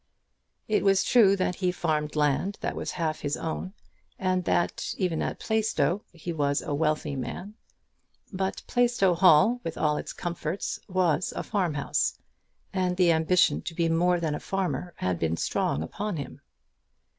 [0.67, 3.73] It was true that he farmed land that was half his own,
[4.17, 7.53] and that, even at Plaistow, he was a wealthy man;
[8.33, 12.17] but Plaistow Hall, with all its comforts, was a farm house;
[12.73, 16.41] and the ambition to be more than a farmer had been strong upon him.